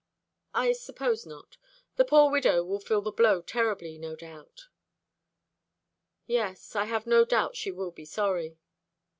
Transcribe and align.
"I 0.55 0.71
suppose 0.71 1.27
not. 1.27 1.57
The 1.95 2.03
poor 2.05 2.31
widow 2.31 2.63
will 2.63 2.79
feel 2.79 3.03
the 3.03 3.11
blow 3.11 3.39
terribly, 3.43 3.99
no 3.99 4.15
doubt." 4.15 4.67
"Yes, 6.25 6.75
I 6.75 6.85
have 6.85 7.05
no 7.05 7.23
doubt 7.23 7.55
she 7.55 7.69
will 7.69 7.91
be 7.91 8.05
sorry." 8.05 8.57